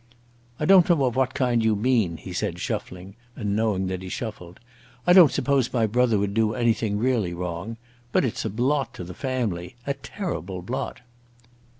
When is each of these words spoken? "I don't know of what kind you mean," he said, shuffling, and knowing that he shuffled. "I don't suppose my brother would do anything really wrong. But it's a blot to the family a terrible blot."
"I 0.59 0.65
don't 0.65 0.89
know 0.89 1.05
of 1.05 1.15
what 1.15 1.35
kind 1.35 1.63
you 1.63 1.75
mean," 1.75 2.17
he 2.17 2.33
said, 2.33 2.57
shuffling, 2.57 3.15
and 3.35 3.55
knowing 3.55 3.85
that 3.85 4.01
he 4.01 4.09
shuffled. 4.09 4.59
"I 5.05 5.13
don't 5.13 5.31
suppose 5.31 5.71
my 5.71 5.85
brother 5.85 6.17
would 6.17 6.33
do 6.33 6.55
anything 6.55 6.97
really 6.97 7.35
wrong. 7.35 7.77
But 8.11 8.25
it's 8.25 8.43
a 8.43 8.49
blot 8.49 8.95
to 8.95 9.03
the 9.03 9.13
family 9.13 9.75
a 9.85 9.93
terrible 9.93 10.63
blot." 10.63 11.01